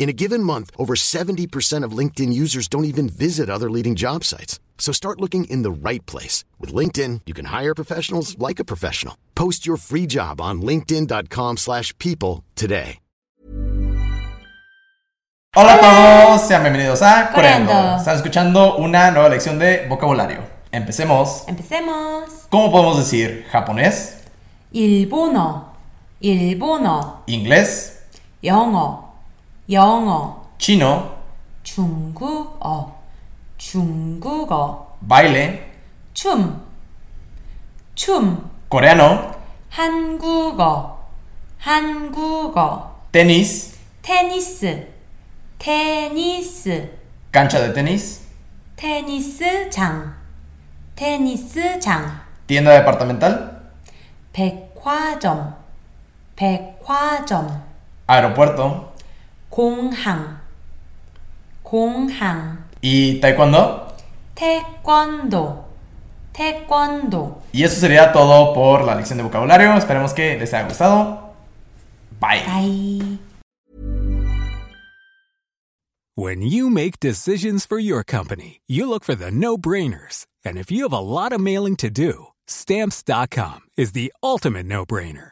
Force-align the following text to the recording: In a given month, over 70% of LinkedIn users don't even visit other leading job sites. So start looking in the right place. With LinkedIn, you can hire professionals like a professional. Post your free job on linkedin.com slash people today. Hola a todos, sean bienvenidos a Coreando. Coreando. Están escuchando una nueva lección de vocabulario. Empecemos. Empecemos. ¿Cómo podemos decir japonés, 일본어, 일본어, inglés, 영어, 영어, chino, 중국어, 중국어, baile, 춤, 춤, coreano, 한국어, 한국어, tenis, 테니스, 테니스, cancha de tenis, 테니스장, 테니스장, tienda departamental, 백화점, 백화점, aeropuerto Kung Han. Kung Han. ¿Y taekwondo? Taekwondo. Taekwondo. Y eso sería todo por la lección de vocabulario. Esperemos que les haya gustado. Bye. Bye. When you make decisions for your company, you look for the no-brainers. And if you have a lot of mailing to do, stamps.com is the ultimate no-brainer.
In 0.00 0.08
a 0.08 0.12
given 0.12 0.40
month, 0.40 0.70
over 0.78 0.94
70% 0.94 1.82
of 1.82 1.98
LinkedIn 1.98 2.32
users 2.32 2.68
don't 2.68 2.84
even 2.84 3.08
visit 3.08 3.50
other 3.50 3.68
leading 3.68 3.96
job 3.96 4.22
sites. 4.22 4.60
So 4.78 4.92
start 4.92 5.20
looking 5.20 5.46
in 5.50 5.62
the 5.62 5.88
right 5.88 6.06
place. 6.06 6.44
With 6.60 6.72
LinkedIn, 6.72 7.22
you 7.26 7.34
can 7.34 7.46
hire 7.46 7.74
professionals 7.74 8.38
like 8.38 8.60
a 8.60 8.64
professional. 8.64 9.16
Post 9.34 9.66
your 9.66 9.78
free 9.78 10.06
job 10.06 10.40
on 10.40 10.62
linkedin.com 10.62 11.56
slash 11.56 11.92
people 11.98 12.44
today. 12.54 12.98
Hola 15.58 15.72
a 15.72 15.80
todos, 15.80 16.48
sean 16.48 16.62
bienvenidos 16.62 17.00
a 17.00 17.30
Coreando. 17.32 17.72
Coreando. 17.72 17.96
Están 17.96 18.16
escuchando 18.16 18.76
una 18.76 19.10
nueva 19.10 19.30
lección 19.30 19.58
de 19.58 19.86
vocabulario. 19.88 20.42
Empecemos. 20.70 21.44
Empecemos. 21.48 22.46
¿Cómo 22.50 22.70
podemos 22.70 22.98
decir 22.98 23.46
japonés, 23.50 24.18
일본어, 24.70 25.72
일본어, 26.20 27.22
inglés, 27.26 28.02
영어, 28.42 29.09
영어, 29.70 30.46
chino, 30.58 31.16
중국어, 31.64 33.02
중국어, 33.58 34.96
baile, 35.00 35.72
춤, 36.14 36.62
춤, 37.94 38.48
coreano, 38.70 39.34
한국어, 39.68 41.10
한국어, 41.58 42.94
tenis, 43.10 43.76
테니스, 44.02 44.86
테니스, 45.58 46.98
cancha 47.32 47.58
de 47.58 47.72
tenis, 47.74 48.22
테니스장, 48.76 50.14
테니스장, 50.94 52.20
tienda 52.46 52.72
departamental, 52.78 53.60
백화점, 54.32 55.56
백화점, 56.36 57.62
aeropuerto 58.06 58.89
Kung 59.51 59.91
Han. 60.05 60.39
Kung 61.61 62.09
Han. 62.09 62.65
¿Y 62.81 63.19
taekwondo? 63.19 63.93
Taekwondo. 64.33 65.65
Taekwondo. 66.31 67.41
Y 67.51 67.63
eso 67.63 67.81
sería 67.81 68.13
todo 68.13 68.53
por 68.53 68.85
la 68.85 68.95
lección 68.95 69.17
de 69.17 69.23
vocabulario. 69.25 69.73
Esperemos 69.73 70.13
que 70.13 70.37
les 70.37 70.53
haya 70.53 70.67
gustado. 70.67 71.33
Bye. 72.21 72.43
Bye. 72.45 73.17
When 76.15 76.41
you 76.41 76.69
make 76.69 77.01
decisions 77.01 77.65
for 77.65 77.77
your 77.77 78.03
company, 78.03 78.61
you 78.67 78.87
look 78.87 79.03
for 79.03 79.15
the 79.15 79.31
no-brainers. 79.31 80.27
And 80.45 80.57
if 80.57 80.71
you 80.71 80.83
have 80.83 80.93
a 80.93 80.99
lot 80.99 81.33
of 81.33 81.41
mailing 81.41 81.75
to 81.77 81.89
do, 81.89 82.27
stamps.com 82.47 83.61
is 83.75 83.91
the 83.91 84.13
ultimate 84.23 84.65
no-brainer. 84.65 85.31